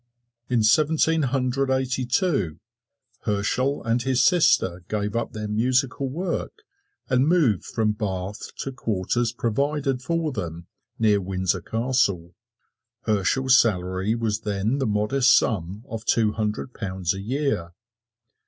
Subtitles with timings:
[0.49, 2.59] In Seventeen Hundred Eighty two
[3.25, 6.63] Herschel and his sister gave up their musical work
[7.07, 10.65] and moved from Bath to quarters provided for them
[10.97, 12.33] near Windsor Castle.
[13.03, 17.73] Herschel's salary was then the modest sum of two hundred pounds a year.